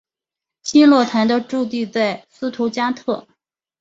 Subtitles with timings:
[0.63, 3.27] 新乐团的驻地在斯图加特。